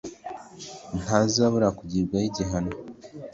[1.01, 2.73] ntazabura kugibwaho igihano